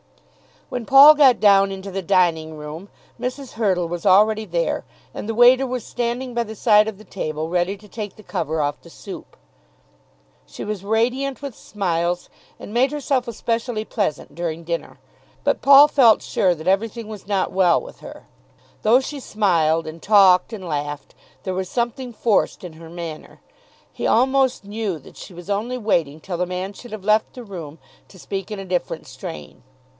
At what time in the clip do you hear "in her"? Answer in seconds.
22.63-22.89